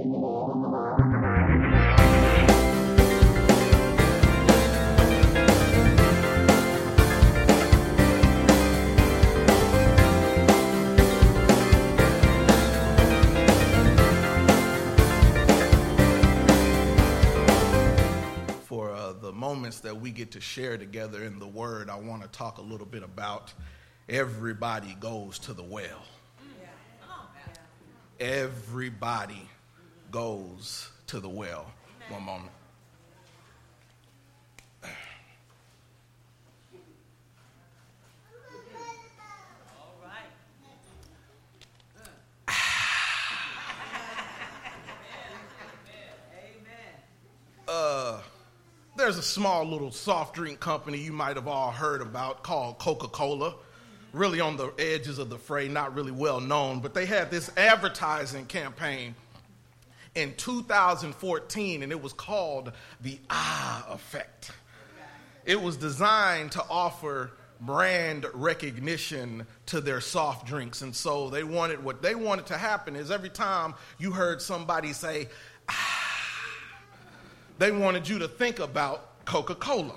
[0.00, 0.06] Uh,
[19.82, 22.86] that we get to share together in the Word, I want to talk a little
[22.86, 23.52] bit about
[24.08, 26.02] everybody goes to the well.
[28.18, 29.48] Everybody
[30.10, 31.70] goes to the well.
[32.08, 32.52] One moment.
[47.68, 48.20] Uh,
[48.96, 53.06] there's a small little soft drink company you might have all heard about called Coca
[53.06, 53.54] Cola.
[54.12, 57.48] Really on the edges of the fray, not really well known, but they had this
[57.56, 59.14] advertising campaign
[60.14, 64.50] in 2014, and it was called the Ah Effect.
[65.44, 70.82] It was designed to offer brand recognition to their soft drinks.
[70.82, 74.92] And so they wanted what they wanted to happen is every time you heard somebody
[74.92, 75.28] say,
[75.68, 76.10] ah,
[77.58, 79.96] they wanted you to think about Coca Cola.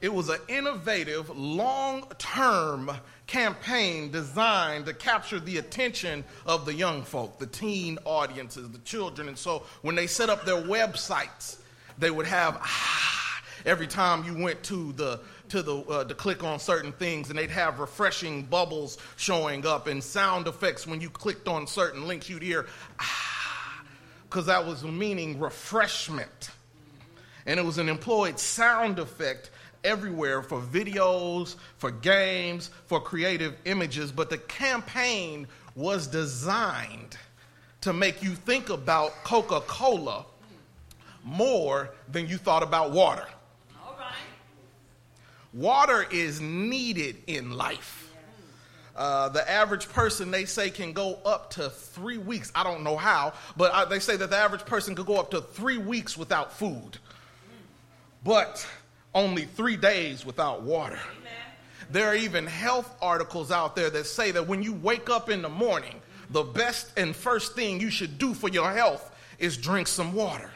[0.00, 2.90] It was an innovative, long term
[3.26, 9.28] campaign designed to capture the attention of the young folk, the teen audiences, the children.
[9.28, 11.58] And so when they set up their websites,
[11.98, 16.44] they would have ah, every time you went to the to the uh, to click
[16.44, 21.10] on certain things and they'd have refreshing bubbles showing up and sound effects when you
[21.10, 22.66] clicked on certain links you'd hear
[23.00, 23.82] ah
[24.28, 26.50] because that was meaning refreshment
[27.46, 29.50] and it was an employed sound effect
[29.84, 37.16] everywhere for videos, for games, for creative images, but the campaign was designed
[37.80, 40.26] to make you think about Coca Cola
[41.24, 43.26] more than you thought about water.
[43.84, 44.14] All right.
[45.52, 48.12] Water is needed in life.
[48.96, 52.50] Uh, the average person, they say, can go up to three weeks.
[52.52, 55.30] I don't know how, but I, they say that the average person could go up
[55.30, 56.98] to three weeks without food.
[58.24, 58.66] But
[59.18, 61.00] only three days without water.
[61.90, 65.42] There are even health articles out there that say that when you wake up in
[65.42, 69.88] the morning, the best and first thing you should do for your health is drink
[69.88, 70.50] some water.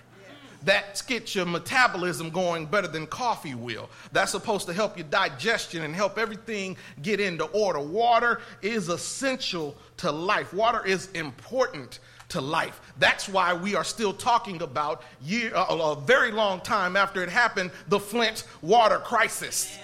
[0.64, 3.90] That gets your metabolism going better than coffee will.
[4.12, 7.80] That's supposed to help your digestion and help everything get into order.
[7.80, 10.54] Water is essential to life.
[10.54, 11.98] Water is important
[12.32, 12.80] to life.
[12.98, 17.28] That's why we are still talking about year, uh, a very long time after it
[17.28, 19.78] happened, the Flint water crisis.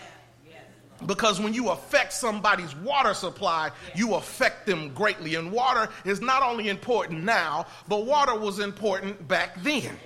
[1.06, 5.36] Because when you affect somebody's water supply, you affect them greatly.
[5.36, 9.97] And water is not only important now, but water was important back then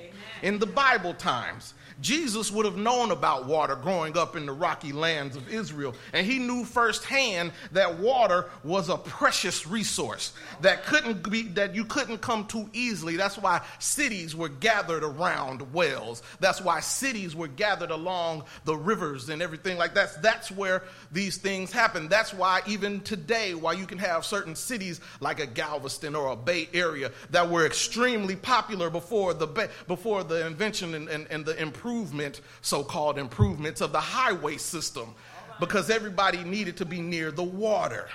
[0.43, 1.73] in the Bible times.
[2.03, 6.27] Jesus would have known about water growing up in the rocky lands of Israel, and
[6.27, 12.19] he knew firsthand that water was a precious resource that couldn't be that you couldn't
[12.19, 13.17] come to easily.
[13.17, 16.25] That's why cities were gathered around wells.
[16.41, 20.21] That's why cities were gathered along the rivers and everything like that.
[20.23, 22.09] That's where these things happen.
[22.09, 26.37] That's why even today, why you can have certain cities like a Galveston or a
[26.37, 31.57] Bay Area that were extremely popular before the before the invention and, and, and the
[31.63, 35.15] improvement improvement, so called improvements of the highway system
[35.61, 38.09] because everybody needed to be near the water.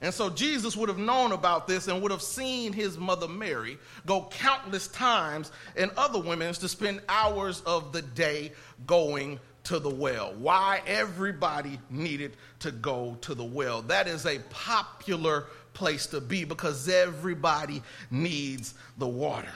[0.00, 3.78] And so Jesus would have known about this and would have seen his mother Mary
[4.04, 8.52] go countless times and other women to spend hours of the day
[8.86, 10.34] going to the well.
[10.38, 13.82] Why everybody needed to go to the well.
[13.82, 19.52] That is a popular place to be because everybody needs the water.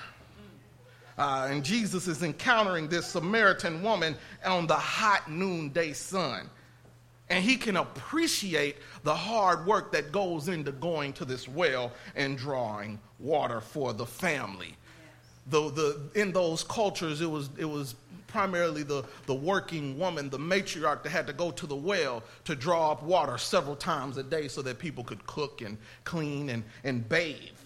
[1.20, 6.48] Uh, and Jesus is encountering this Samaritan woman on the hot noonday sun.
[7.28, 12.38] And he can appreciate the hard work that goes into going to this well and
[12.38, 14.74] drawing water for the family.
[15.46, 17.96] Though the, in those cultures, it was, it was
[18.26, 22.56] primarily the, the working woman, the matriarch, that had to go to the well to
[22.56, 26.64] draw up water several times a day so that people could cook and clean and,
[26.82, 27.59] and bathe.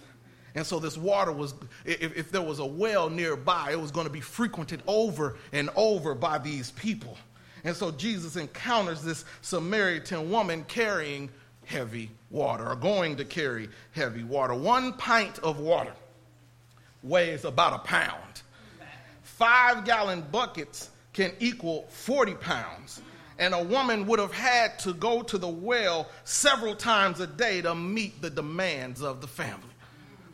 [0.54, 1.54] And so this water was,
[1.84, 5.68] if, if there was a well nearby, it was going to be frequented over and
[5.74, 7.16] over by these people.
[7.64, 11.30] And so Jesus encounters this Samaritan woman carrying
[11.64, 14.54] heavy water, or going to carry heavy water.
[14.54, 15.94] One pint of water
[17.02, 18.42] weighs about a pound.
[19.22, 23.00] Five gallon buckets can equal 40 pounds.
[23.38, 27.62] And a woman would have had to go to the well several times a day
[27.62, 29.73] to meet the demands of the family.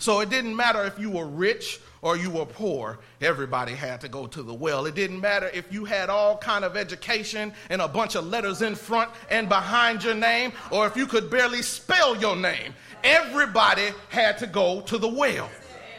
[0.01, 2.99] So it didn't matter if you were rich or you were poor.
[3.21, 4.87] Everybody had to go to the well.
[4.87, 8.63] It didn't matter if you had all kind of education and a bunch of letters
[8.63, 12.75] in front and behind your name or if you could barely spell your name.
[13.05, 15.51] Everybody had to go to the well.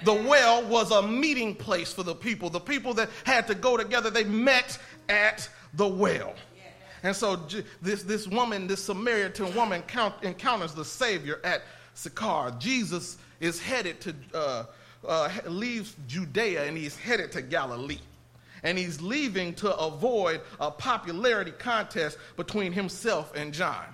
[0.03, 2.49] The well was a meeting place for the people.
[2.49, 6.33] The people that had to go together they met at the well.
[7.03, 7.39] And so
[7.83, 11.61] this, this woman this samaritan woman count, encounters the savior at
[11.93, 14.63] sychar jesus is headed to, uh,
[15.05, 17.99] uh, leaves Judea and he's headed to Galilee.
[18.63, 23.85] And he's leaving to avoid a popularity contest between himself and John.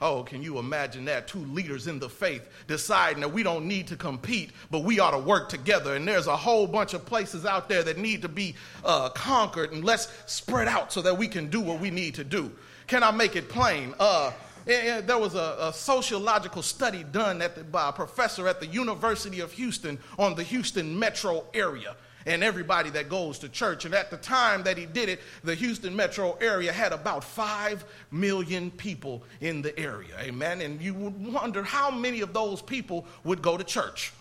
[0.00, 1.28] Oh, can you imagine that?
[1.28, 5.10] Two leaders in the faith deciding that we don't need to compete, but we ought
[5.10, 5.94] to work together.
[5.94, 9.72] And there's a whole bunch of places out there that need to be uh, conquered,
[9.72, 12.50] and let's spread out so that we can do what we need to do.
[12.86, 13.94] Can I make it plain?
[14.00, 14.32] Uh,
[14.70, 19.52] there was a, a, sociological study done the, by a professor at the University of
[19.52, 21.96] Houston on the Houston metro area
[22.26, 23.84] and everybody that goes to church.
[23.84, 27.84] And at the time that he did it, the Houston metro area had about 5
[28.10, 30.14] million people in the area.
[30.20, 30.60] Amen.
[30.60, 34.12] And you would wonder how many of those people would go to church.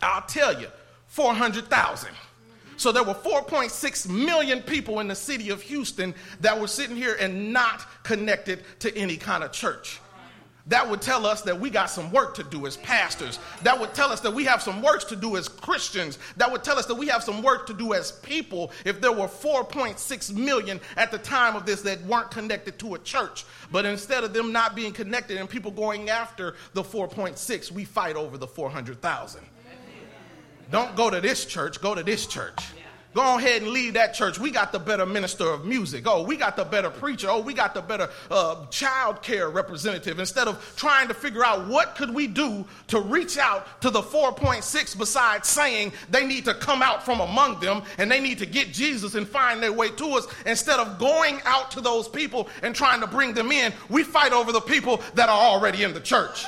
[0.00, 0.68] I'll tell you
[1.08, 2.10] 400,000.
[2.76, 7.16] So there were 4.6 million people in the city of Houston that were sitting here
[7.18, 10.00] and not connected to any kind of church.
[10.68, 13.38] That would tell us that we got some work to do as pastors.
[13.62, 16.18] That would tell us that we have some work to do as Christians.
[16.36, 19.12] That would tell us that we have some work to do as people if there
[19.12, 23.44] were 4.6 million at the time of this that weren't connected to a church.
[23.70, 28.16] But instead of them not being connected and people going after the 4.6, we fight
[28.16, 29.42] over the 400,000.
[30.70, 32.60] Don't go to this church, go to this church.
[33.16, 34.38] Go ahead and leave that church.
[34.38, 36.04] We got the better minister of music.
[36.06, 37.28] Oh, we got the better preacher.
[37.30, 40.18] Oh, we got the better uh, child care representative.
[40.18, 44.02] Instead of trying to figure out what could we do to reach out to the
[44.02, 48.46] 4.6 besides saying they need to come out from among them and they need to
[48.46, 50.26] get Jesus and find their way to us.
[50.44, 54.34] Instead of going out to those people and trying to bring them in, we fight
[54.34, 56.44] over the people that are already in the church.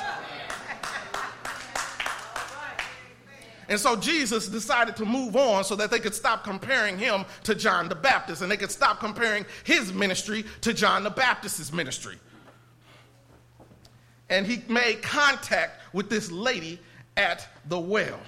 [3.69, 7.53] And so Jesus decided to move on so that they could stop comparing him to
[7.53, 12.17] John the Baptist and they could stop comparing his ministry to John the Baptist's ministry.
[14.27, 16.79] And he made contact with this lady
[17.15, 18.19] at the well.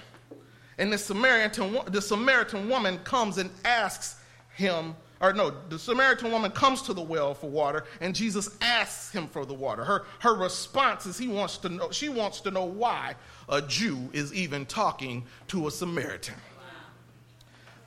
[0.78, 4.16] And the Samaritan, the Samaritan woman comes and asks
[4.54, 9.12] him, or no, the Samaritan woman comes to the well for water, and Jesus asks
[9.12, 9.84] him for the water.
[9.84, 13.14] Her, her response is he wants to know, she wants to know why
[13.48, 16.34] a Jew is even talking to a Samaritan.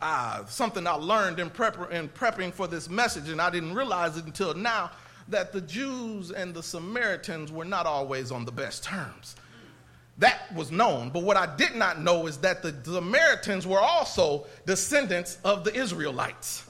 [0.02, 4.18] Uh, something I learned in, prep- in prepping for this message, and I didn't realize
[4.18, 4.92] it until now,
[5.28, 9.36] that the Jews and the Samaritans were not always on the best terms.
[10.20, 14.46] That was known, but what I did not know is that the Samaritans were also
[14.66, 16.65] descendants of the Israelites.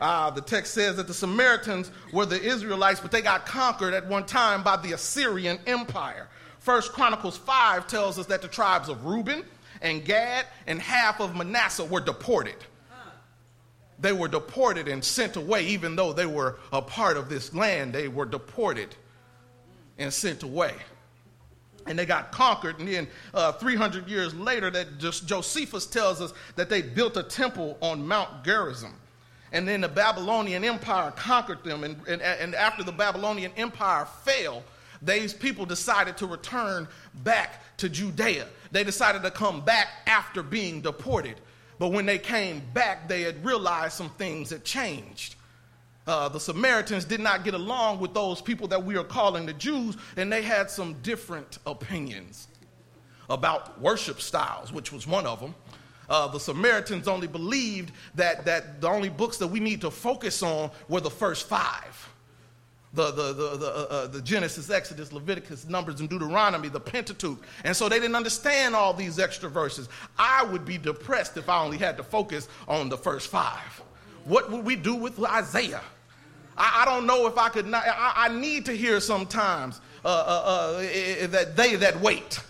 [0.00, 4.06] Uh, the text says that the Samaritans were the Israelites, but they got conquered at
[4.06, 6.28] one time by the Assyrian Empire.
[6.60, 9.42] First Chronicles 5 tells us that the tribes of Reuben
[9.80, 12.56] and Gad and half of Manasseh were deported.
[14.00, 17.92] They were deported and sent away, even though they were a part of this land,
[17.92, 18.94] they were deported
[19.98, 20.74] and sent away.
[21.86, 26.68] And they got conquered, and then uh, 300 years later, that Josephus tells us that
[26.68, 28.94] they built a temple on Mount Gerizim.
[29.52, 34.62] And then the Babylonian Empire conquered them, and, and, and after the Babylonian Empire fell,
[35.00, 36.88] these people decided to return
[37.22, 38.46] back to Judea.
[38.72, 41.36] They decided to come back after being deported.
[41.78, 45.36] But when they came back, they had realized some things had changed.
[46.06, 49.52] Uh, the Samaritans did not get along with those people that we are calling the
[49.52, 52.48] Jews, and they had some different opinions
[53.30, 55.54] about worship styles, which was one of them.
[56.08, 60.42] Uh, the Samaritans only believed that, that the only books that we need to focus
[60.42, 62.08] on were the first five
[62.94, 67.38] the, the, the, the, uh, uh, the Genesis, Exodus, Leviticus, Numbers, and Deuteronomy, the Pentateuch.
[67.64, 69.88] And so they didn't understand all these extra verses.
[70.18, 73.82] I would be depressed if I only had to focus on the first five.
[74.24, 75.82] What would we do with Isaiah?
[76.56, 80.08] I, I don't know if I could not, I, I need to hear sometimes uh,
[80.08, 82.40] uh, uh that they that wait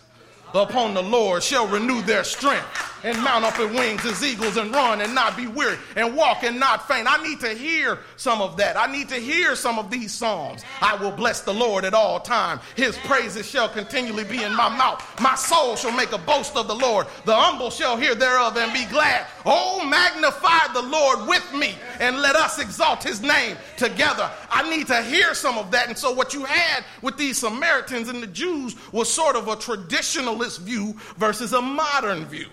[0.54, 2.97] upon the Lord shall renew their strength.
[3.04, 6.42] And mount up in wings as eagles and run and not be weary and walk
[6.42, 7.06] and not faint.
[7.10, 8.76] I need to hear some of that.
[8.76, 10.62] I need to hear some of these psalms.
[10.80, 12.60] I will bless the Lord at all times.
[12.76, 15.04] His praises shall continually be in my mouth.
[15.20, 17.06] My soul shall make a boast of the Lord.
[17.24, 19.26] The humble shall hear thereof and be glad.
[19.46, 24.30] Oh, magnify the Lord with me and let us exalt his name together.
[24.50, 25.88] I need to hear some of that.
[25.88, 29.56] And so, what you had with these Samaritans and the Jews was sort of a
[29.56, 32.46] traditionalist view versus a modern view.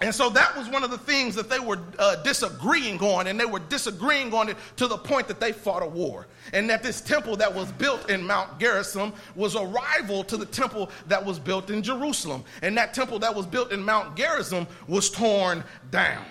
[0.00, 3.38] And so that was one of the things that they were uh, disagreeing on, and
[3.38, 6.26] they were disagreeing on it to the point that they fought a war.
[6.52, 10.46] And that this temple that was built in Mount Gerizim was a rival to the
[10.46, 12.44] temple that was built in Jerusalem.
[12.60, 16.24] And that temple that was built in Mount Gerizim was torn down.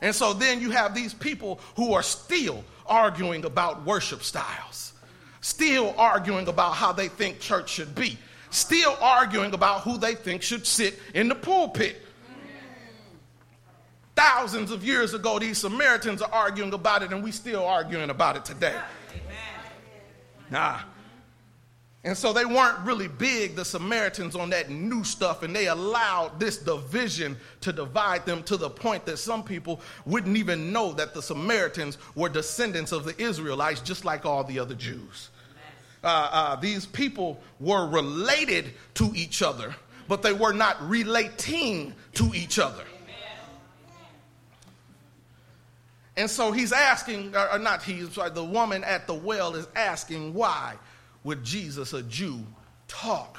[0.00, 4.92] And so then you have these people who are still arguing about worship styles,
[5.40, 8.18] still arguing about how they think church should be,
[8.50, 12.01] still arguing about who they think should sit in the pulpit.
[14.22, 18.36] Thousands of years ago, these Samaritans are arguing about it, and we still arguing about
[18.36, 18.78] it today.
[20.48, 20.78] Nah.
[22.04, 26.38] And so they weren't really big, the Samaritans, on that new stuff, and they allowed
[26.38, 31.14] this division to divide them to the point that some people wouldn't even know that
[31.14, 35.30] the Samaritans were descendants of the Israelites, just like all the other Jews.
[36.04, 39.74] Uh, uh, these people were related to each other,
[40.06, 42.84] but they were not relating to each other.
[46.16, 50.34] And so he's asking, or not he, sorry, the woman at the well is asking,
[50.34, 50.74] why
[51.24, 52.40] would Jesus, a Jew,
[52.86, 53.38] talk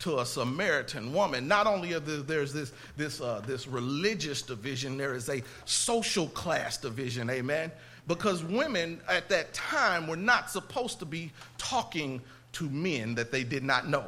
[0.00, 1.48] to a Samaritan woman?
[1.48, 6.76] Not only there, there's this, this, uh, this religious division, there is a social class
[6.76, 7.72] division, amen?
[8.06, 12.20] Because women at that time were not supposed to be talking
[12.52, 14.04] to men that they did not know.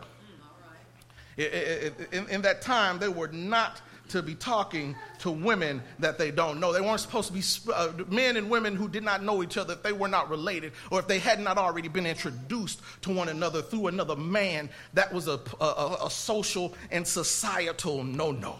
[1.36, 3.80] In, in, that time, they were not
[4.14, 6.72] to be talking to women that they don't know.
[6.72, 7.42] They weren't supposed to be
[7.74, 10.72] uh, men and women who did not know each other if they were not related
[10.92, 14.70] or if they had not already been introduced to one another through another man.
[14.92, 18.56] That was a, a, a social and societal no no.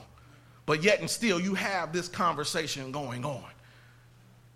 [0.66, 3.44] But yet and still, you have this conversation going on.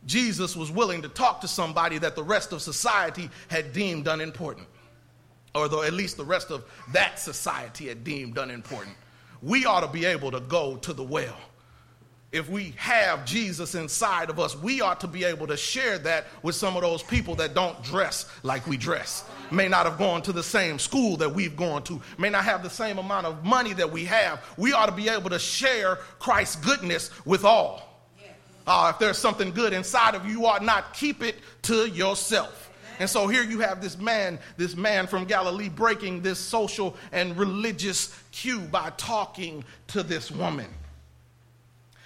[0.04, 4.66] Jesus was willing to talk to somebody that the rest of society had deemed unimportant,
[5.54, 8.96] or though at least the rest of that society had deemed unimportant
[9.42, 11.36] we ought to be able to go to the well.
[12.30, 16.26] If we have Jesus inside of us, we ought to be able to share that
[16.42, 20.20] with some of those people that don't dress like we dress, may not have gone
[20.22, 23.46] to the same school that we've gone to, may not have the same amount of
[23.46, 24.44] money that we have.
[24.58, 27.82] We ought to be able to share Christ's goodness with all.
[28.66, 32.70] Uh, if there's something good inside of you, you ought not keep it to yourself.
[32.98, 37.36] And so here you have this man, this man from Galilee breaking this social and
[37.36, 40.68] religious cue by talking to this woman.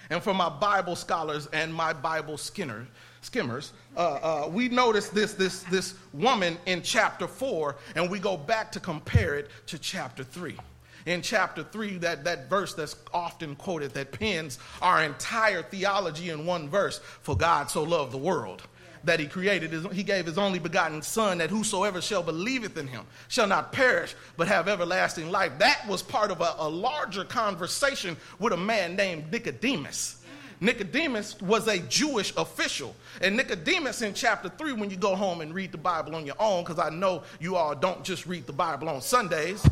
[0.09, 2.85] And for my Bible scholars and my Bible skinner,
[3.21, 3.99] skimmers, uh,
[4.45, 8.79] uh, we notice this, this, this woman in chapter 4, and we go back to
[8.79, 10.57] compare it to chapter 3
[11.05, 16.45] in chapter 3, that, that verse that's often quoted that pins our entire theology in
[16.45, 18.63] one verse For God so loved the world
[19.03, 19.73] that he created.
[19.91, 24.15] He gave his only begotten Son, that whosoever shall believeth in him shall not perish,
[24.37, 25.51] but have everlasting life.
[25.59, 30.23] That was part of a, a larger conversation with a man named Nicodemus.
[30.59, 32.95] Nicodemus was a Jewish official.
[33.21, 36.35] And Nicodemus in chapter 3, when you go home and read the Bible on your
[36.39, 39.65] own, because I know you all don't just read the Bible on Sundays.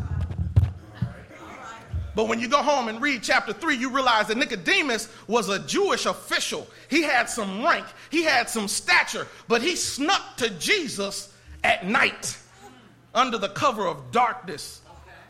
[2.15, 5.59] But when you go home and read chapter 3, you realize that Nicodemus was a
[5.59, 6.67] Jewish official.
[6.89, 12.37] He had some rank, he had some stature, but he snuck to Jesus at night
[13.13, 14.81] under the cover of darkness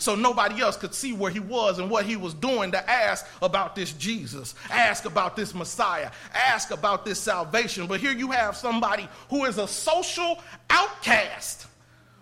[0.02, 3.28] so nobody else could see where he was and what he was doing to ask
[3.44, 7.86] about this Jesus, ask about this Messiah, ask about this salvation.
[7.86, 11.68] But here you have somebody who is a social outcast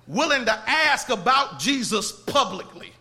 [0.08, 2.92] willing to ask about Jesus publicly.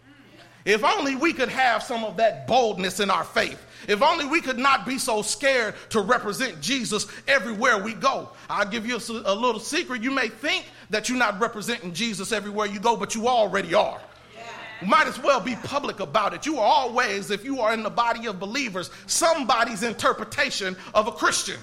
[0.68, 3.58] If only we could have some of that boldness in our faith.
[3.88, 8.28] If only we could not be so scared to represent Jesus everywhere we go.
[8.50, 10.02] I'll give you a, a little secret.
[10.02, 13.98] You may think that you're not representing Jesus everywhere you go, but you already are.
[14.82, 16.44] You might as well be public about it.
[16.44, 21.12] You are always, if you are in the body of believers, somebody's interpretation of a
[21.12, 21.58] Christian.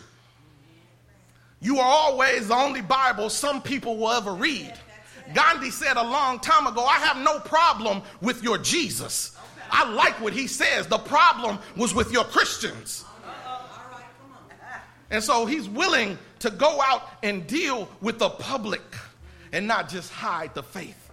[1.61, 4.73] You are always the only Bible some people will ever read.
[5.33, 9.35] Gandhi said a long time ago, I have no problem with your Jesus.
[9.71, 10.87] I like what he says.
[10.87, 13.03] The problem was with your Christians.
[15.09, 18.81] And so he's willing to go out and deal with the public
[19.51, 21.11] and not just hide the faith.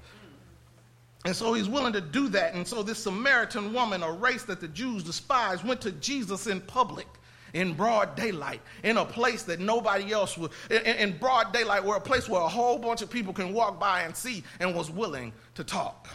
[1.25, 2.55] And so he's willing to do that.
[2.55, 6.61] And so this Samaritan woman, a race that the Jews despise, went to Jesus in
[6.61, 7.07] public,
[7.53, 11.97] in broad daylight, in a place that nobody else would, in, in broad daylight, where
[11.97, 14.91] a place where a whole bunch of people can walk by and see, and was
[14.91, 16.09] willing to talk.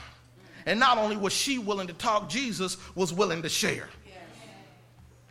[0.66, 3.88] And not only was she willing to talk, Jesus was willing to share.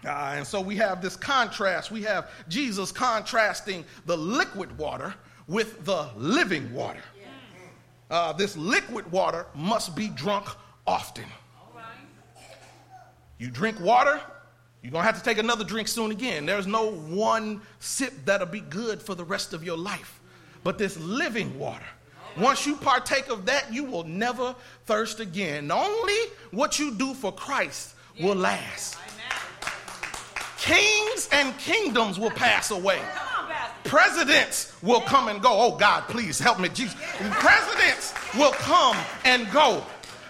[0.04, 1.90] Uh, and so we have this contrast.
[1.90, 5.14] We have Jesus contrasting the liquid water
[5.48, 7.02] with the living water.
[8.08, 10.46] Uh, this liquid water must be drunk
[10.86, 11.24] often.
[13.38, 14.20] You drink water,
[14.86, 16.46] you're going to have to take another drink soon again.
[16.46, 20.20] There's no one sip that'll be good for the rest of your life.
[20.62, 21.82] But this living water,
[22.38, 25.72] once you partake of that, you will never thirst again.
[25.72, 26.14] Only
[26.52, 28.96] what you do for Christ will last.
[30.58, 33.00] Kings and kingdoms will pass away.
[33.82, 35.50] Presidents will come and go.
[35.50, 36.94] Oh, God, please help me, Jesus.
[37.18, 39.84] Presidents will come and go.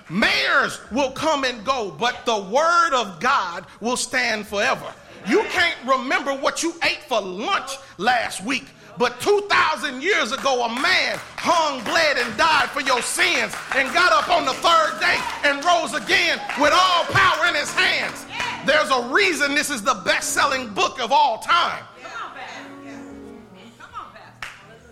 [0.08, 4.92] Mayors will come and go, but the word of God will stand forever.
[5.26, 8.66] You can't remember what you ate for lunch last week,
[8.98, 14.12] but 2,000 years ago, a man hung, bled, and died for your sins and got
[14.12, 18.24] up on the third day and rose again with all power in his hands.
[18.64, 21.84] There's a reason this is the best selling book of all time.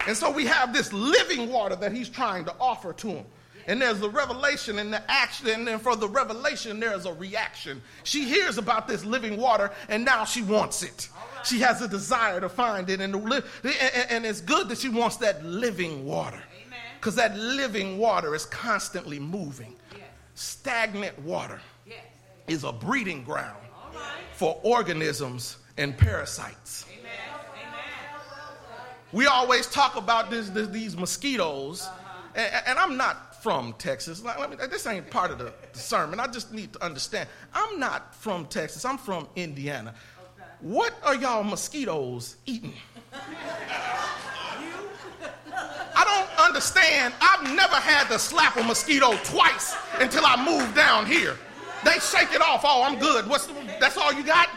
[0.07, 3.25] And so we have this living water that he's trying to offer to him.
[3.67, 7.81] And there's the revelation and the action, and then for the revelation, there's a reaction.
[8.03, 11.09] She hears about this living water, and now she wants it.
[11.45, 15.45] She has a desire to find it, and, and it's good that she wants that
[15.45, 16.43] living water.
[17.01, 19.77] Because that living water is constantly moving.
[20.35, 21.61] Stagnant water
[22.49, 23.59] is a breeding ground
[24.33, 26.87] for organisms and parasites.
[29.13, 31.89] We always talk about this, this these mosquitoes,
[32.35, 34.25] and, and, I'm not from Texas.
[34.25, 34.31] Me,
[34.71, 36.19] this ain't part of the, the, sermon.
[36.19, 37.29] I just need to understand.
[37.53, 38.87] I'm not from Texas.
[38.87, 39.91] I'm from Indiana.
[39.91, 40.49] Okay.
[40.63, 42.73] What are y'all mosquitoes eating?
[45.95, 47.13] I don't understand.
[47.21, 51.37] I've never had to slap a mosquito twice until I moved down here.
[51.85, 52.63] They shake it off.
[52.65, 53.29] Oh, I'm good.
[53.29, 54.49] What's the, that's all you got?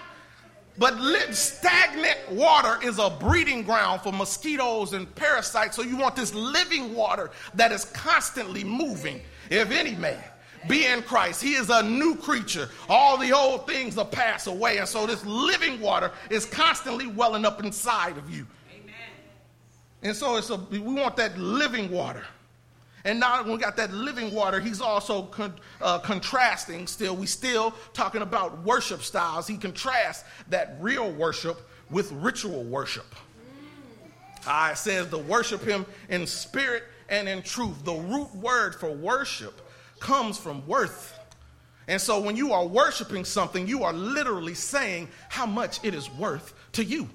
[0.77, 0.99] But
[1.33, 5.75] stagnant water is a breeding ground for mosquitoes and parasites.
[5.75, 9.21] So you want this living water that is constantly moving.
[9.49, 10.23] If any man
[10.67, 12.69] be in Christ, he is a new creature.
[12.89, 14.77] All the old things are passed away.
[14.77, 18.45] And so this living water is constantly welling up inside of you.
[18.71, 18.93] Amen.
[20.03, 22.23] And so it's a, we want that living water.
[23.05, 27.15] And now when we got that living water, he's also con- uh, contrasting still.
[27.15, 29.47] We still talking about worship styles.
[29.47, 33.05] He contrasts that real worship with ritual worship.
[34.45, 37.83] Uh, says to worship him in spirit and in truth.
[37.83, 39.61] The root word for worship
[39.99, 41.17] comes from worth.
[41.87, 46.09] And so when you are worshiping something, you are literally saying how much it is
[46.11, 47.09] worth to you.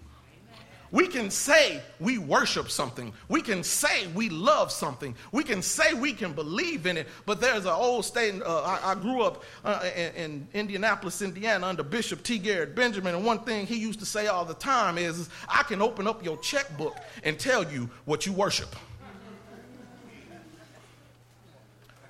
[0.93, 3.15] We can say we worship something.
[3.29, 5.17] We can say we love something.
[5.33, 7.09] We can say we can believe in it.
[7.25, 8.45] But there's an old statement.
[8.45, 12.39] Uh, I, I, grew up uh, in, in, Indianapolis, Indiana, under Bishop T.
[12.39, 13.15] Garnett Benjamin.
[13.15, 16.07] And one thing he used to say all the time is, is I can open
[16.07, 18.77] up your checkbook and tell you what you worship.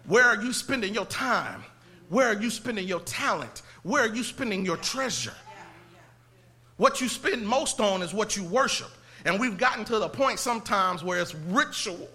[0.07, 1.63] Where are you spending your time?
[2.09, 3.63] Where are you spending your talent?
[3.85, 5.35] Where are you spending your treasure?
[6.77, 8.91] What you spend most on is what you worship.
[9.25, 12.09] And we've gotten to the point sometimes where it's ritual.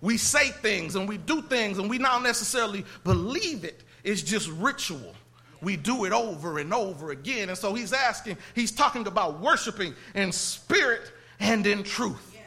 [0.00, 3.82] We say things and we do things and we not necessarily believe it.
[4.02, 5.14] It's just ritual.
[5.62, 7.48] We do it over and over again.
[7.48, 12.30] And so he's asking, he's talking about worshiping in spirit and in truth.
[12.34, 12.42] Yes,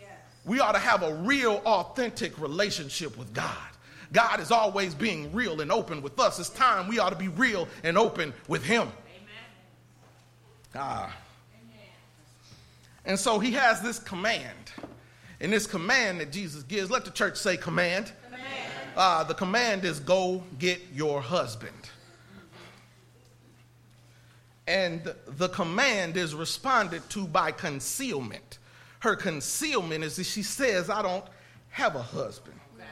[0.00, 0.08] yes.
[0.46, 3.58] We ought to have a real, authentic relationship with God.
[4.12, 6.38] God is always being real and open with us.
[6.38, 8.88] It's time we ought to be real and open with Him.
[10.74, 11.14] Ah.
[13.04, 14.72] And so he has this command.
[15.40, 18.12] And this command that Jesus gives, let the church say command.
[18.24, 18.46] command.
[18.96, 21.72] Uh, the command is go get your husband.
[24.68, 28.58] And the command is responded to by concealment.
[29.00, 31.24] Her concealment is that she says, I don't
[31.70, 32.58] have a husband.
[32.76, 32.86] Okay.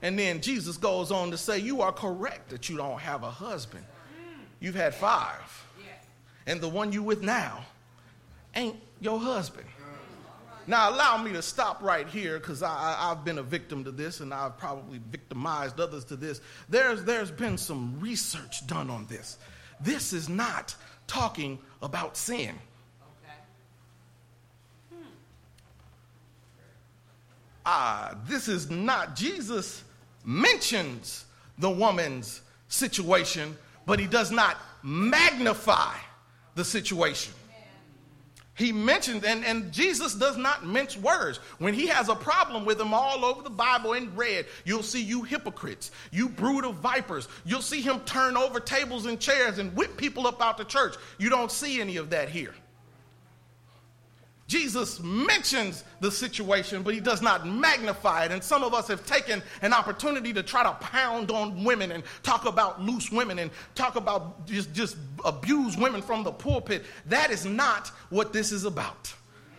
[0.00, 3.30] And then Jesus goes on to say, You are correct that you don't have a
[3.30, 3.84] husband.
[4.60, 5.66] You've had five
[6.50, 7.64] and the one you with now
[8.56, 9.68] ain't your husband.
[10.66, 14.34] Now, allow me to stop right here because I've been a victim to this and
[14.34, 16.40] I've probably victimized others to this.
[16.68, 19.38] There's, there's been some research done on this.
[19.80, 20.74] This is not
[21.06, 22.56] talking about sin.
[27.64, 29.84] Ah, this is not, Jesus
[30.24, 31.26] mentions
[31.58, 35.94] the woman's situation, but he does not magnify
[36.54, 37.32] the situation.
[38.60, 41.38] He mentioned, and, and Jesus does not mince words.
[41.58, 45.02] When he has a problem with them all over the Bible in red, you'll see
[45.02, 47.26] you hypocrites, you brood of vipers.
[47.46, 50.96] You'll see him turn over tables and chairs and whip people up out the church.
[51.16, 52.54] You don't see any of that here.
[54.50, 58.32] Jesus mentions the situation, but he does not magnify it.
[58.32, 62.02] And some of us have taken an opportunity to try to pound on women and
[62.24, 66.84] talk about loose women and talk about just, just abuse women from the pulpit.
[67.06, 69.14] That is not what this is about.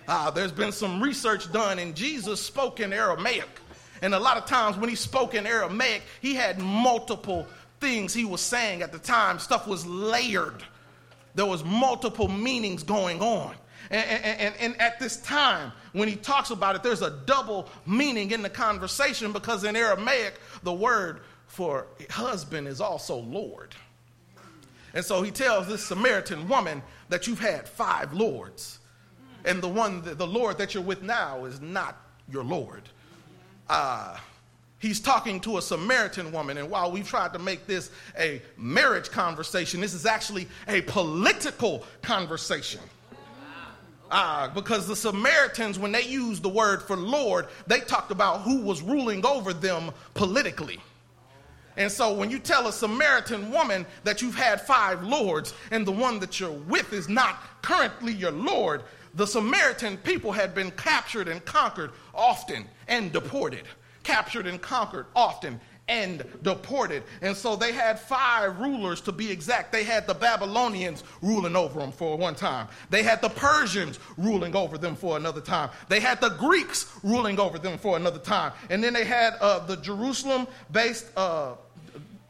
[0.10, 3.48] Uh, there's been some research done, and Jesus spoke in Aramaic.
[4.02, 7.48] And a lot of times when he spoke in Aramaic, he had multiple
[7.80, 9.40] things he was saying at the time.
[9.40, 10.66] Stuff was layered,
[11.34, 13.56] there was multiple meanings going on.
[13.92, 18.32] And, and, and, at this time, when he talks about it, there's a double meaning
[18.32, 23.76] in the conversation because in Aramaic, the word for husband is also Lord.
[24.94, 28.80] And so he tells this Samaritan woman that you've had five lords,
[29.44, 31.98] and the one, the Lord that you're with now is not
[32.32, 32.84] your Lord.
[33.68, 34.18] Uh,
[34.80, 39.12] he's talking to a Samaritan woman, and while we've tried to make this a marriage
[39.12, 42.80] conversation, this is actually a political conversation.
[44.12, 48.62] Uh, because the Samaritans, when they used the word for Lord, they talked about who
[48.62, 50.80] was ruling over them politically.
[51.78, 55.92] And so when you tell a Samaritan woman that you've had five lords and the
[55.94, 58.84] one that you're with is not currently your Lord,
[59.16, 63.64] the Samaritan people had been captured and conquered often and deported.
[64.04, 67.04] Captured and conquered often and deported.
[67.22, 69.74] And so they had five rulers to be exact.
[69.74, 74.56] They had the Babylonians ruling over them for one time, they had the Persians ruling
[74.56, 78.54] over them for another time, they had the Greeks ruling over them for another time,
[78.70, 81.06] and then they had uh, the Jerusalem based.
[81.16, 81.54] Uh,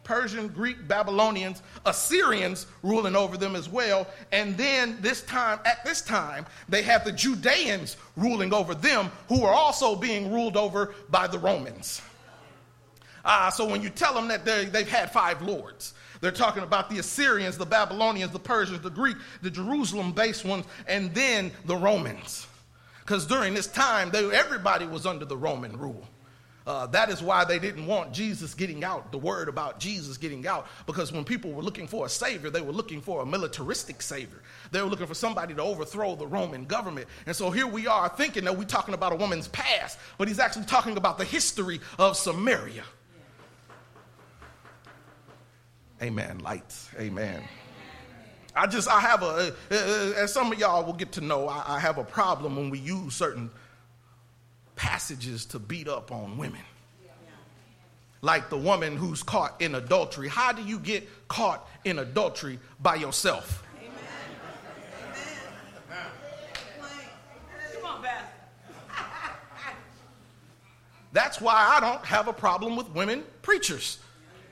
[0.04, 4.08] Persian, Greek, Babylonians, Assyrians ruling over them as well.
[4.34, 9.45] And then this time, at this time, they have the Judeans ruling over them, who
[9.45, 12.02] are also being ruled over by the Romans.
[13.23, 16.99] Uh, so when you tell them that they've had five lords, they're talking about the
[16.99, 22.47] Assyrians, the Babylonians, the Persians, the Greek, the Jerusalem based ones, and then the Romans.
[22.99, 26.07] Because during this time, they, everybody was under the Roman rule.
[26.67, 30.45] Uh, that is why they didn't want Jesus getting out, the word about Jesus getting
[30.45, 33.99] out, because when people were looking for a savior, they were looking for a militaristic
[34.01, 34.43] savior.
[34.71, 37.07] They were looking for somebody to overthrow the Roman government.
[37.25, 40.39] And so here we are thinking that we're talking about a woman's past, but he's
[40.39, 42.84] actually talking about the history of Samaria.
[46.01, 46.39] Amen.
[46.39, 46.89] Lights.
[46.99, 47.43] Amen.
[48.55, 51.21] I just, I have a, uh, uh, uh, as some of y'all will get to
[51.21, 53.49] know, I, I have a problem when we use certain
[54.75, 56.61] passages to beat up on women.
[58.23, 60.27] Like the woman who's caught in adultery.
[60.27, 63.63] How do you get caught in adultery by yourself?
[71.13, 73.99] That's why I don't have a problem with women preachers.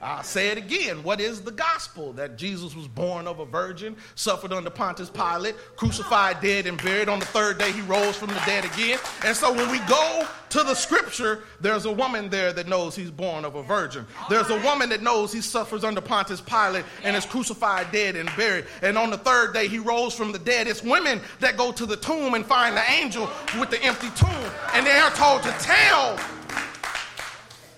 [0.01, 1.03] I'll say it again.
[1.03, 2.13] What is the gospel?
[2.13, 7.09] That Jesus was born of a virgin, suffered under Pontius Pilate, crucified, dead, and buried.
[7.09, 8.97] On the third day, he rose from the dead again.
[9.25, 13.11] And so when we go to the scripture, there's a woman there that knows he's
[13.11, 14.05] born of a virgin.
[14.29, 18.29] There's a woman that knows he suffers under Pontius Pilate and is crucified, dead, and
[18.37, 18.65] buried.
[18.81, 20.67] And on the third day, he rose from the dead.
[20.67, 24.51] It's women that go to the tomb and find the angel with the empty tomb.
[24.73, 26.17] And they are told to tell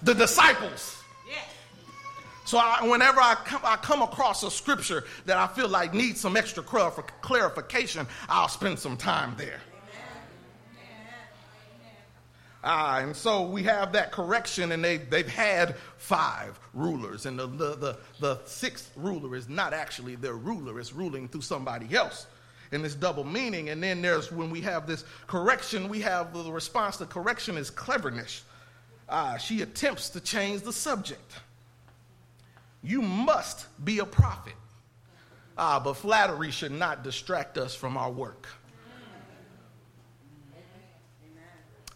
[0.03, 1.00] the disciples
[2.51, 6.19] so I, whenever I come, I come across a scripture that I feel like needs
[6.19, 9.61] some extra clarification, I'll spend some time there.
[12.61, 17.25] Ah, and so we have that correction, and they, they've had five rulers.
[17.25, 21.43] And the, the, the, the, sixth ruler is not actually their ruler, it's ruling through
[21.43, 22.27] somebody else.
[22.73, 23.69] And this double meaning.
[23.69, 27.69] And then there's when we have this correction, we have the response to correction is
[27.69, 28.43] cleverness.
[29.07, 31.31] Ah, she attempts to change the subject
[32.83, 34.53] you must be a prophet.
[35.57, 38.47] Ah, but flattery should not distract us from our work.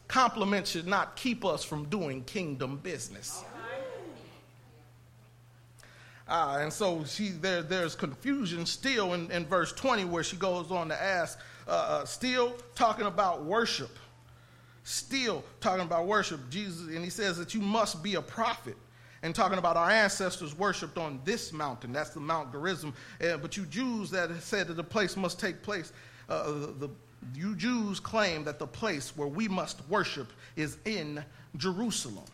[0.08, 3.43] Compliments should not keep us from doing kingdom business.
[6.28, 10.71] Ah, and so she, there, there's confusion still in, in verse 20 where she goes
[10.71, 13.91] on to ask, uh, uh, still talking about worship.
[14.84, 16.50] Still talking about worship.
[16.50, 18.78] Jesus, and he says that you must be a prophet
[19.25, 21.91] and talking about our ancestors worshipped on this mountain.
[21.91, 22.93] That's the Mount Gerizim.
[23.19, 25.91] Uh, but you Jews that said that the place must take place,
[26.29, 26.89] uh, the, the,
[27.33, 31.25] you Jews claim that the place where we must worship is in
[31.57, 32.25] Jerusalem.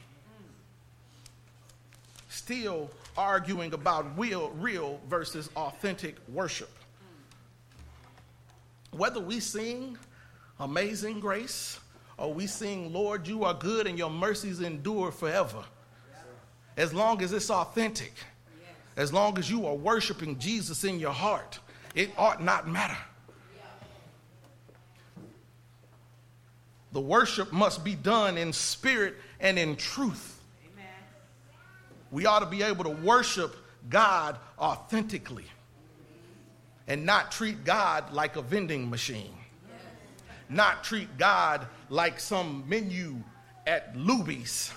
[2.27, 6.71] still arguing about real, real versus authentic worship.
[8.91, 9.97] Whether we sing
[10.59, 11.79] Amazing Grace
[12.17, 15.63] or we sing, Lord, you are good and your mercies endure forever,
[16.77, 18.13] as long as it's authentic,
[18.97, 21.59] as long as you are worshiping Jesus in your heart,
[21.95, 22.97] it ought not matter.
[26.93, 30.41] The worship must be done in spirit and in truth.
[30.73, 30.85] Amen.
[32.11, 33.55] We ought to be able to worship
[33.89, 35.45] God authentically
[36.87, 39.33] and not treat God like a vending machine.
[40.49, 43.15] Not treat God like some menu
[43.65, 44.73] at Luby's.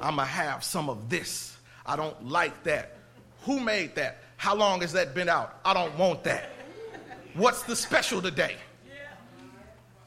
[0.00, 1.56] I'm going to have some of this.
[1.84, 2.96] I don't like that.
[3.42, 4.18] Who made that?
[4.36, 5.58] How long has that been out?
[5.64, 6.50] I don't want that.
[7.34, 8.56] What's the special today?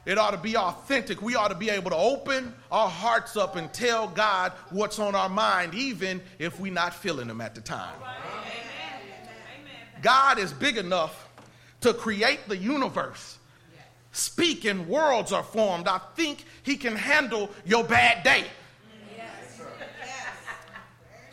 [0.05, 1.21] It ought to be authentic.
[1.21, 5.13] We ought to be able to open our hearts up and tell God what's on
[5.13, 7.93] our mind, even if we're not feeling Him at the time.
[10.01, 11.29] God is big enough
[11.81, 13.37] to create the universe.
[14.11, 15.87] Speaking worlds are formed.
[15.87, 18.45] I think He can handle your bad day.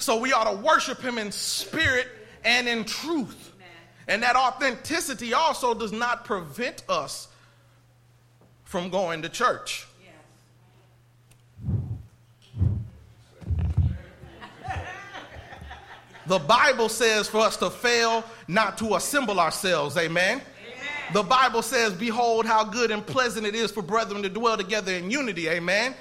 [0.08, 2.08] So we ought to worship Him in spirit
[2.42, 3.52] and in truth.
[4.06, 7.28] And that authenticity also does not prevent us
[8.64, 9.86] from going to church.
[16.26, 19.98] The Bible says for us to fail not to assemble ourselves.
[19.98, 20.40] Amen.
[20.40, 20.42] Amen.
[21.12, 24.94] The Bible says, Behold, how good and pleasant it is for brethren to dwell together
[24.94, 25.50] in unity.
[25.50, 25.94] Amen.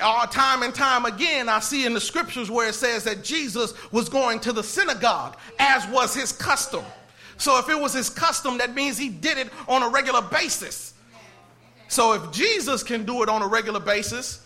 [0.00, 3.74] All time and time again, I see in the scriptures where it says that Jesus
[3.92, 6.84] was going to the synagogue, as was his custom.
[7.36, 10.94] So if it was his custom, that means he did it on a regular basis.
[11.88, 14.44] So if Jesus can do it on a regular basis,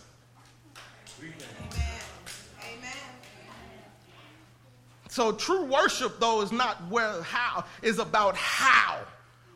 [5.13, 8.97] So true worship, though, is not where how, is about how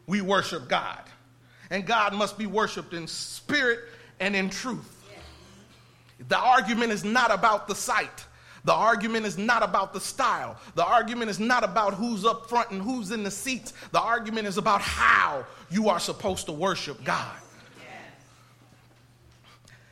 [0.06, 1.02] we worship God.
[1.72, 3.80] And God must be worshiped in spirit
[4.20, 4.97] and in truth.
[6.28, 8.26] The argument is not about the sight.
[8.66, 10.58] The argument is not about the style.
[10.76, 13.74] The argument is not about who's up front and who's in the seats.
[13.92, 17.36] The argument is about how you are supposed to worship God.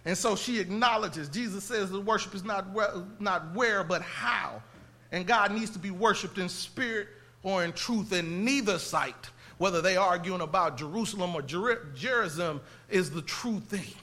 [0.04, 4.62] And so she acknowledges, Jesus says the worship is not where, not where, but how.
[5.12, 7.08] And God needs to be worshiped in spirit
[7.42, 12.62] or in truth, and neither site, whether they are arguing about Jerusalem or Jer- Jerusalem,
[12.90, 13.94] is the true thing.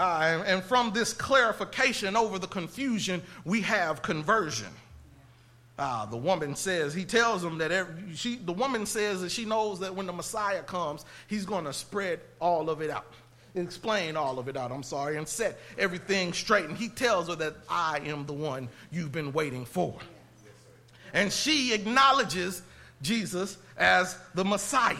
[0.00, 4.72] Uh, and, from this clarification over the confusion, we have conversion.
[5.78, 9.44] Uh, the woman says, he tells them that every, she, the woman says that she
[9.44, 13.12] knows that when the Messiah comes, he's going to spread all of it out
[13.56, 16.66] explain all of it out, I'm sorry, and set everything straight.
[16.66, 19.98] And he tells her that I am the one you've been waiting for.
[21.12, 22.62] And she acknowledges
[23.02, 24.94] Jesus as the Messiah.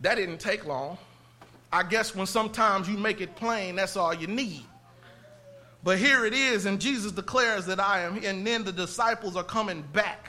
[0.00, 0.96] That didn't take long.
[1.72, 4.64] I guess when sometimes you make it plain, that's all you need.
[5.82, 9.44] But here it is, and Jesus declares that I am, and then the disciples are
[9.44, 10.28] coming back.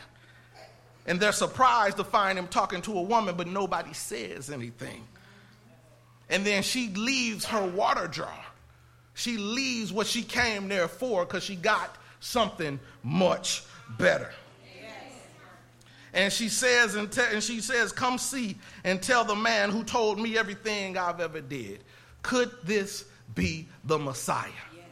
[1.06, 5.06] And they're surprised to find him talking to a woman, but nobody says anything.
[6.30, 8.34] And then she leaves her water jar.
[9.14, 13.64] She leaves what she came there for because she got something much
[14.00, 14.32] better.
[16.14, 19.84] And she says, and, te- and, she says, come see and tell the man who
[19.84, 21.84] told me everything I've ever did.
[22.22, 24.50] Could this be the Messiah?
[24.76, 24.86] Yes.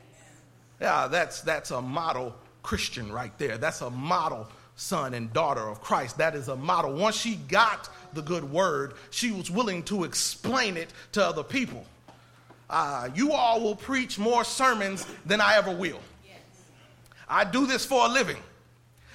[0.81, 3.59] Yeah, that's, that's a model Christian right there.
[3.59, 6.17] That's a model son and daughter of Christ.
[6.17, 6.93] That is a model.
[6.93, 11.85] Once she got the good word, she was willing to explain it to other people.
[12.67, 15.99] Uh, you all will preach more sermons than I ever will.
[16.25, 16.39] Yes.
[17.29, 18.37] I do this for a living.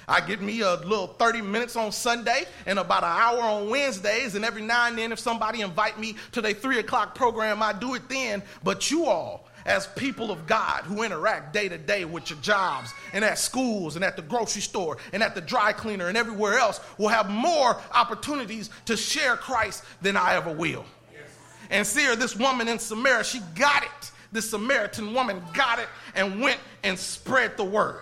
[0.07, 4.35] I get me a little 30 minutes on Sunday and about an hour on Wednesdays,
[4.35, 7.73] and every now and then, if somebody invite me to their three o'clock program, I
[7.73, 8.41] do it then.
[8.63, 12.93] But you all, as people of God who interact day to day with your jobs
[13.11, 16.57] and at schools and at the grocery store and at the dry cleaner and everywhere
[16.57, 20.85] else will have more opportunities to share Christ than I ever will.
[21.69, 24.11] And see her, this woman in Samaria, she got it.
[24.31, 27.99] This Samaritan woman got it and went and spread the word.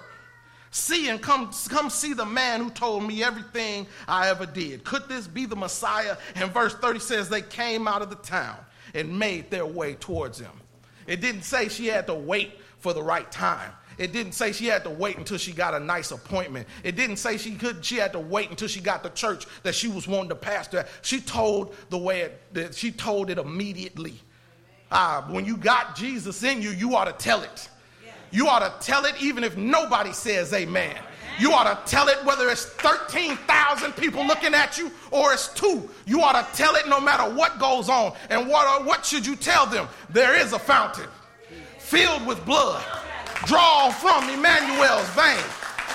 [0.75, 4.83] See and come, come see the man who told me everything I ever did.
[4.83, 6.17] Could this be the Messiah?
[6.35, 8.57] And verse 30 says they came out of the town
[8.93, 10.51] and made their way towards him.
[11.07, 13.71] It didn't say she had to wait for the right time.
[13.97, 16.67] It didn't say she had to wait until she got a nice appointment.
[16.83, 19.75] It didn't say she could she had to wait until she got the church that
[19.75, 20.85] she was wanting to pastor.
[21.03, 24.19] She told the way it, that she told it immediately.
[24.91, 27.69] Uh, when you got Jesus in you, you ought to tell it.
[28.31, 30.95] You ought to tell it even if nobody says amen.
[31.37, 35.89] You ought to tell it whether it's 13,000 people looking at you or it's two.
[36.05, 38.13] You ought to tell it no matter what goes on.
[38.29, 39.87] And what, uh, what should you tell them?
[40.09, 41.09] There is a fountain
[41.77, 42.83] filled with blood,
[43.45, 45.43] drawn from Emmanuel's veins.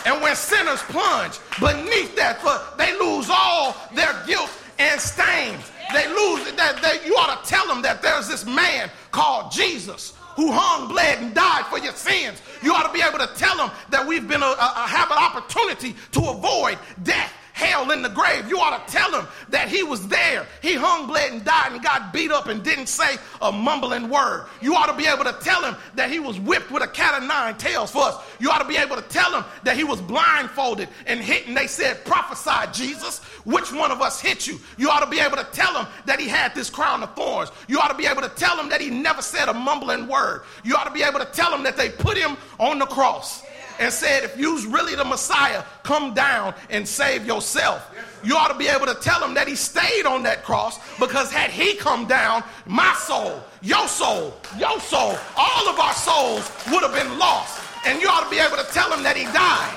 [0.07, 5.71] And when sinners plunge beneath that foot, they lose all their guilt and stains.
[5.93, 6.81] They lose that.
[6.83, 11.19] They, you ought to tell them that there's this man called Jesus who hung, bled,
[11.19, 12.40] and died for your sins.
[12.62, 15.19] You ought to be able to tell them that we've been a, a, have an
[15.19, 18.49] opportunity to avoid death hell in the grave.
[18.49, 20.46] You ought to tell him that he was there.
[20.62, 24.46] He hung, bled, and died and got beat up and didn't say a mumbling word.
[24.62, 27.20] You ought to be able to tell him that he was whipped with a cat
[27.20, 28.16] of nine tails for us.
[28.38, 31.57] You ought to be able to tell him that he was blindfolded and hit, and
[31.57, 34.59] they said, Prophesy, Jesus, which one of us hit you?
[34.79, 37.51] You ought to be able to tell him that he had this crown of thorns.
[37.68, 40.42] You ought to be able to tell him that he never said a mumbling word.
[40.64, 43.44] You ought to be able to tell him that they put him on the cross
[43.81, 47.90] and said, if you's really the Messiah, come down and save yourself.
[48.23, 51.33] You ought to be able to tell him that he stayed on that cross because
[51.33, 56.83] had he come down, my soul, your soul, your soul, all of our souls would
[56.83, 57.59] have been lost.
[57.87, 59.77] And you ought to be able to tell him that he died.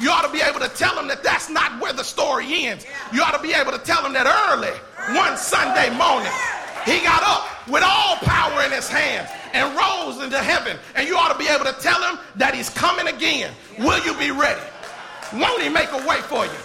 [0.00, 2.86] You ought to be able to tell him that that's not where the story ends.
[3.12, 4.72] You ought to be able to tell him that early,
[5.18, 6.32] one Sunday morning,
[6.86, 10.76] he got up with all power in his hands and rose into heaven.
[10.94, 13.52] And you ought to be able to tell him that he's coming again.
[13.78, 14.60] Will you be ready?
[15.32, 16.60] Won't he make a way for you?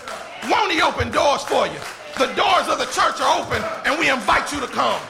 [0.49, 1.79] Won't he open doors for you?
[2.17, 5.01] The doors of the church are open and we invite you to come.